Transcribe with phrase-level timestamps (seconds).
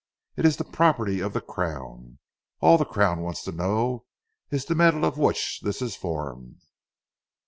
[0.35, 2.17] It is the property of the Crown.
[2.59, 4.05] All the Crown wants to know
[4.49, 6.63] is the metal of which this is formed."